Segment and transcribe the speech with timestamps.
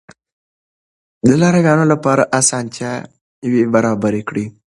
[1.27, 4.45] د لارويانو لپاره اسانتیاوې برابرې کړئ.